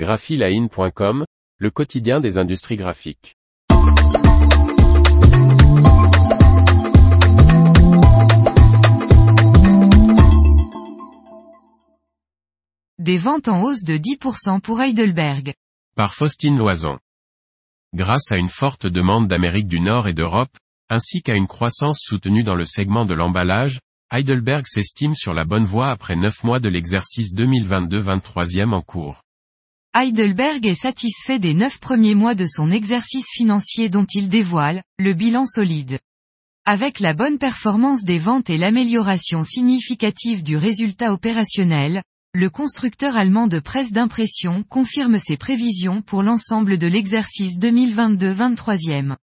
graphiline.com, 0.00 1.26
le 1.58 1.70
quotidien 1.70 2.20
des 2.20 2.38
industries 2.38 2.76
graphiques. 2.76 3.36
Des 12.98 13.18
ventes 13.18 13.48
en 13.48 13.60
hausse 13.60 13.82
de 13.82 13.98
10% 13.98 14.62
pour 14.62 14.80
Heidelberg. 14.80 15.52
Par 15.96 16.14
Faustine 16.14 16.56
Loison. 16.56 16.98
Grâce 17.92 18.32
à 18.32 18.38
une 18.38 18.48
forte 18.48 18.86
demande 18.86 19.28
d'Amérique 19.28 19.66
du 19.66 19.80
Nord 19.80 20.08
et 20.08 20.14
d'Europe, 20.14 20.56
ainsi 20.88 21.20
qu'à 21.20 21.34
une 21.34 21.46
croissance 21.46 22.00
soutenue 22.00 22.42
dans 22.42 22.56
le 22.56 22.64
segment 22.64 23.04
de 23.04 23.12
l'emballage, 23.12 23.80
Heidelberg 24.10 24.64
s'estime 24.66 25.14
sur 25.14 25.34
la 25.34 25.44
bonne 25.44 25.66
voie 25.66 25.90
après 25.90 26.16
9 26.16 26.42
mois 26.44 26.58
de 26.58 26.70
l'exercice 26.70 27.34
2022-23e 27.34 28.72
en 28.72 28.80
cours. 28.80 29.20
Heidelberg 29.92 30.64
est 30.66 30.76
satisfait 30.76 31.40
des 31.40 31.52
9 31.52 31.80
premiers 31.80 32.14
mois 32.14 32.36
de 32.36 32.46
son 32.46 32.70
exercice 32.70 33.26
financier 33.32 33.88
dont 33.88 34.06
il 34.14 34.28
dévoile, 34.28 34.84
le 35.00 35.14
bilan 35.14 35.46
solide. 35.46 35.98
Avec 36.64 37.00
la 37.00 37.12
bonne 37.12 37.38
performance 37.38 38.04
des 38.04 38.18
ventes 38.18 38.50
et 38.50 38.56
l'amélioration 38.56 39.42
significative 39.42 40.44
du 40.44 40.56
résultat 40.56 41.12
opérationnel, 41.12 42.04
le 42.34 42.48
constructeur 42.50 43.16
allemand 43.16 43.48
de 43.48 43.58
presse 43.58 43.90
d'impression 43.90 44.62
confirme 44.68 45.18
ses 45.18 45.36
prévisions 45.36 46.02
pour 46.02 46.22
l'ensemble 46.22 46.78
de 46.78 46.86
l'exercice 46.86 47.58
2022-23e. 47.58 49.16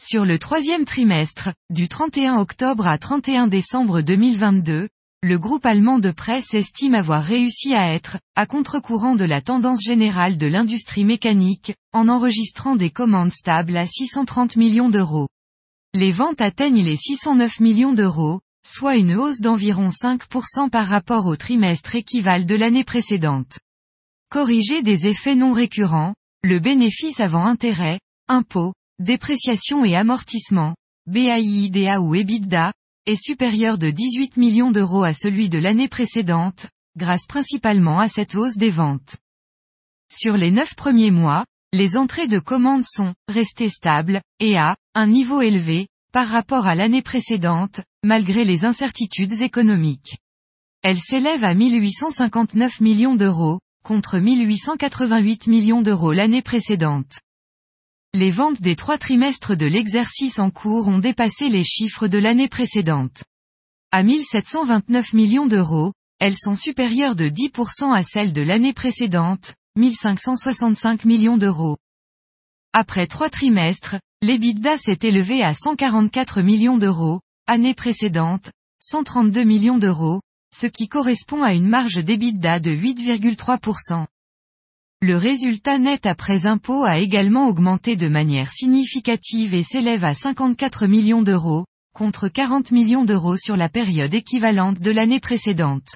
Sur 0.00 0.24
le 0.24 0.40
troisième 0.40 0.86
trimestre, 0.86 1.50
du 1.70 1.86
31 1.86 2.38
octobre 2.38 2.88
à 2.88 2.98
31 2.98 3.46
décembre 3.46 4.00
2022, 4.00 4.88
le 5.24 5.36
groupe 5.36 5.66
allemand 5.66 5.98
de 5.98 6.12
presse 6.12 6.54
estime 6.54 6.94
avoir 6.94 7.24
réussi 7.24 7.74
à 7.74 7.92
être, 7.92 8.18
à 8.36 8.46
contre-courant 8.46 9.16
de 9.16 9.24
la 9.24 9.40
tendance 9.42 9.82
générale 9.82 10.38
de 10.38 10.46
l'industrie 10.46 11.04
mécanique, 11.04 11.74
en 11.92 12.06
enregistrant 12.08 12.76
des 12.76 12.90
commandes 12.90 13.32
stables 13.32 13.76
à 13.76 13.86
630 13.88 14.54
millions 14.54 14.90
d'euros. 14.90 15.26
Les 15.92 16.12
ventes 16.12 16.40
atteignent 16.40 16.84
les 16.84 16.96
609 16.96 17.58
millions 17.58 17.92
d'euros, 17.92 18.40
soit 18.64 18.94
une 18.94 19.16
hausse 19.16 19.40
d'environ 19.40 19.88
5% 19.88 20.70
par 20.70 20.86
rapport 20.86 21.26
au 21.26 21.34
trimestre 21.34 21.96
équivalent 21.96 22.46
de 22.46 22.54
l'année 22.54 22.84
précédente. 22.84 23.58
Corrigé 24.30 24.82
des 24.82 25.08
effets 25.08 25.34
non 25.34 25.52
récurrents, 25.52 26.14
le 26.44 26.60
bénéfice 26.60 27.18
avant 27.18 27.44
intérêt, 27.44 27.98
impôts, 28.28 28.72
dépréciation 29.00 29.84
et 29.84 29.96
amortissement, 29.96 30.76
BAIIDA 31.06 32.00
ou 32.00 32.14
EBITDA, 32.14 32.72
est 33.08 33.16
supérieur 33.16 33.78
de 33.78 33.90
18 33.90 34.36
millions 34.36 34.70
d'euros 34.70 35.02
à 35.02 35.14
celui 35.14 35.48
de 35.48 35.58
l'année 35.58 35.88
précédente, 35.88 36.68
grâce 36.94 37.26
principalement 37.26 37.98
à 38.00 38.08
cette 38.08 38.34
hausse 38.34 38.58
des 38.58 38.70
ventes. 38.70 39.16
Sur 40.12 40.36
les 40.36 40.50
neuf 40.50 40.74
premiers 40.74 41.10
mois, 41.10 41.46
les 41.72 41.96
entrées 41.96 42.28
de 42.28 42.38
commandes 42.38 42.84
sont 42.84 43.14
restées 43.26 43.70
stables, 43.70 44.20
et 44.40 44.58
à 44.58 44.76
un 44.94 45.06
niveau 45.06 45.40
élevé, 45.40 45.88
par 46.12 46.28
rapport 46.28 46.66
à 46.66 46.74
l'année 46.74 47.00
précédente, 47.00 47.80
malgré 48.04 48.44
les 48.44 48.66
incertitudes 48.66 49.40
économiques. 49.40 50.18
Elle 50.82 50.98
s'élève 50.98 51.44
à 51.44 51.54
1859 51.54 52.80
millions 52.82 53.16
d'euros, 53.16 53.58
contre 53.84 54.18
1888 54.18 55.46
millions 55.46 55.80
d'euros 55.80 56.12
l'année 56.12 56.42
précédente. 56.42 57.20
Les 58.18 58.32
ventes 58.32 58.60
des 58.60 58.74
trois 58.74 58.98
trimestres 58.98 59.56
de 59.56 59.66
l'exercice 59.66 60.40
en 60.40 60.50
cours 60.50 60.88
ont 60.88 60.98
dépassé 60.98 61.48
les 61.48 61.62
chiffres 61.62 62.08
de 62.08 62.18
l'année 62.18 62.48
précédente. 62.48 63.22
À 63.92 64.02
1729 64.02 65.12
millions 65.12 65.46
d'euros, 65.46 65.92
elles 66.18 66.36
sont 66.36 66.56
supérieures 66.56 67.14
de 67.14 67.28
10% 67.28 67.94
à 67.94 68.02
celles 68.02 68.32
de 68.32 68.42
l'année 68.42 68.72
précédente, 68.72 69.54
1565 69.76 71.04
millions 71.04 71.36
d'euros. 71.36 71.76
Après 72.72 73.06
trois 73.06 73.30
trimestres, 73.30 73.94
l'EBITDA 74.20 74.78
s'est 74.78 74.98
élevé 75.02 75.44
à 75.44 75.54
144 75.54 76.42
millions 76.42 76.76
d'euros, 76.76 77.20
année 77.46 77.74
précédente, 77.74 78.50
132 78.80 79.44
millions 79.44 79.78
d'euros, 79.78 80.20
ce 80.52 80.66
qui 80.66 80.88
correspond 80.88 81.44
à 81.44 81.52
une 81.54 81.68
marge 81.68 82.04
d'EBITDA 82.04 82.58
de 82.58 82.72
8,3%. 82.72 84.06
Le 85.00 85.16
résultat 85.16 85.78
net 85.78 86.06
après 86.06 86.44
impôt 86.46 86.82
a 86.82 86.98
également 86.98 87.46
augmenté 87.46 87.94
de 87.94 88.08
manière 88.08 88.50
significative 88.50 89.54
et 89.54 89.62
s'élève 89.62 90.02
à 90.02 90.12
54 90.12 90.88
millions 90.88 91.22
d'euros, 91.22 91.66
contre 91.94 92.26
40 92.26 92.72
millions 92.72 93.04
d'euros 93.04 93.36
sur 93.36 93.56
la 93.56 93.68
période 93.68 94.12
équivalente 94.12 94.80
de 94.80 94.90
l'année 94.90 95.20
précédente. 95.20 95.94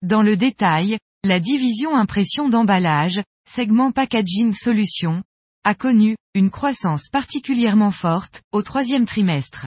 Dans 0.00 0.22
le 0.22 0.38
détail, 0.38 0.96
la 1.22 1.38
division 1.38 1.94
impression 1.94 2.48
d'emballage, 2.48 3.20
segment 3.46 3.92
Packaging 3.92 4.54
Solutions, 4.54 5.22
a 5.64 5.74
connu 5.74 6.16
une 6.34 6.50
croissance 6.50 7.10
particulièrement 7.10 7.90
forte 7.90 8.40
au 8.52 8.62
troisième 8.62 9.04
trimestre. 9.04 9.66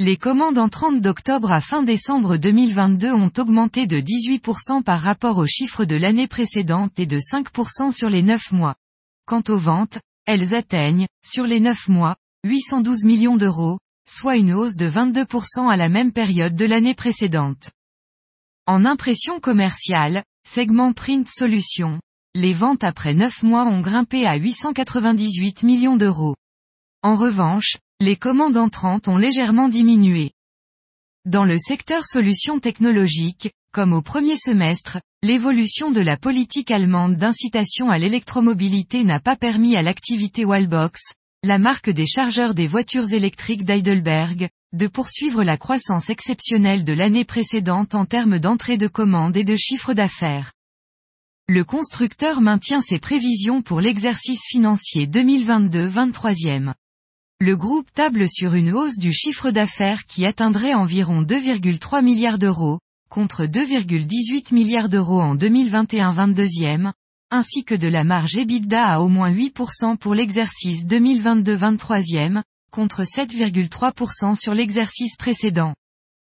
Les 0.00 0.16
commandes 0.16 0.58
entrantes 0.58 1.00
d'octobre 1.00 1.52
à 1.52 1.60
fin 1.60 1.84
décembre 1.84 2.36
2022 2.36 3.12
ont 3.12 3.30
augmenté 3.38 3.86
de 3.86 4.00
18% 4.00 4.82
par 4.82 5.00
rapport 5.00 5.38
aux 5.38 5.46
chiffres 5.46 5.84
de 5.84 5.94
l'année 5.94 6.26
précédente 6.26 6.98
et 6.98 7.06
de 7.06 7.20
5% 7.20 7.92
sur 7.92 8.08
les 8.08 8.22
9 8.22 8.50
mois. 8.50 8.74
Quant 9.24 9.42
aux 9.48 9.56
ventes, 9.56 10.00
elles 10.26 10.52
atteignent, 10.52 11.06
sur 11.24 11.44
les 11.44 11.60
9 11.60 11.86
mois, 11.86 12.16
812 12.42 13.04
millions 13.04 13.36
d'euros, 13.36 13.78
soit 14.08 14.34
une 14.34 14.52
hausse 14.52 14.74
de 14.74 14.90
22% 14.90 15.70
à 15.70 15.76
la 15.76 15.88
même 15.88 16.10
période 16.10 16.56
de 16.56 16.64
l'année 16.64 16.96
précédente. 16.96 17.70
En 18.66 18.84
impression 18.84 19.38
commerciale, 19.38 20.24
segment 20.44 20.92
Print 20.92 21.28
Solutions, 21.28 22.00
les 22.34 22.52
ventes 22.52 22.82
après 22.82 23.14
9 23.14 23.44
mois 23.44 23.64
ont 23.64 23.80
grimpé 23.80 24.26
à 24.26 24.34
898 24.34 25.62
millions 25.62 25.96
d'euros. 25.96 26.34
En 27.02 27.14
revanche, 27.14 27.76
les 28.00 28.16
commandes 28.16 28.56
entrantes 28.56 29.06
ont 29.06 29.16
légèrement 29.16 29.68
diminué. 29.68 30.32
Dans 31.24 31.44
le 31.44 31.58
secteur 31.58 32.04
solutions 32.04 32.58
technologiques, 32.58 33.52
comme 33.72 33.92
au 33.92 34.02
premier 34.02 34.36
semestre, 34.36 35.00
l'évolution 35.22 35.90
de 35.90 36.00
la 36.00 36.16
politique 36.16 36.70
allemande 36.70 37.16
d'incitation 37.16 37.90
à 37.90 37.98
l'électromobilité 37.98 39.04
n'a 39.04 39.20
pas 39.20 39.36
permis 39.36 39.76
à 39.76 39.82
l'activité 39.82 40.44
Wallbox, 40.44 41.14
la 41.44 41.58
marque 41.58 41.88
des 41.88 42.06
chargeurs 42.06 42.54
des 42.54 42.66
voitures 42.66 43.12
électriques 43.12 43.64
d'Heidelberg, 43.64 44.48
de 44.72 44.86
poursuivre 44.86 45.44
la 45.44 45.56
croissance 45.56 46.10
exceptionnelle 46.10 46.84
de 46.84 46.92
l'année 46.92 47.24
précédente 47.24 47.94
en 47.94 48.06
termes 48.06 48.40
d'entrée 48.40 48.76
de 48.76 48.88
commandes 48.88 49.36
et 49.36 49.44
de 49.44 49.56
chiffre 49.56 49.94
d'affaires. 49.94 50.52
Le 51.48 51.62
constructeur 51.62 52.40
maintient 52.40 52.80
ses 52.80 52.98
prévisions 52.98 53.62
pour 53.62 53.80
l'exercice 53.80 54.42
financier 54.50 55.06
2022-23e. 55.06 56.74
Le 57.40 57.56
groupe 57.56 57.92
table 57.92 58.28
sur 58.28 58.54
une 58.54 58.72
hausse 58.72 58.96
du 58.96 59.12
chiffre 59.12 59.50
d'affaires 59.50 60.06
qui 60.06 60.24
atteindrait 60.24 60.72
environ 60.72 61.22
2,3 61.22 62.02
milliards 62.02 62.38
d'euros, 62.38 62.78
contre 63.10 63.44
2,18 63.44 64.54
milliards 64.54 64.88
d'euros 64.88 65.20
en 65.20 65.34
2021-22e, 65.34 66.92
ainsi 67.30 67.64
que 67.64 67.74
de 67.74 67.88
la 67.88 68.04
marge 68.04 68.36
EBITDA 68.36 68.86
à 68.86 69.00
au 69.00 69.08
moins 69.08 69.32
8% 69.32 69.96
pour 69.96 70.14
l'exercice 70.14 70.86
2022-23e, 70.86 72.42
contre 72.70 73.02
7,3% 73.02 74.36
sur 74.36 74.54
l'exercice 74.54 75.16
précédent. 75.16 75.74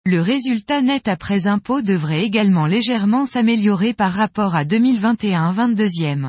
Le 0.04 0.20
résultat 0.20 0.82
net 0.82 1.06
après 1.06 1.46
impôt 1.46 1.80
devrait 1.80 2.24
également 2.24 2.66
légèrement 2.66 3.24
s'améliorer 3.24 3.94
par 3.94 4.12
rapport 4.12 4.56
à 4.56 4.64
2021-22e. 4.64 6.28